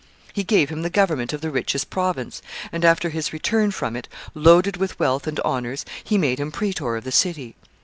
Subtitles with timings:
[0.33, 4.07] He gave him the government of the richest province, and, after his return from it,
[4.33, 7.55] loaded with wealth and honors, he made him praetor of the city.